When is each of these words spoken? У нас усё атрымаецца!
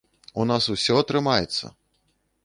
У 0.43 0.45
нас 0.51 0.63
усё 0.75 0.95
атрымаецца! 1.01 1.71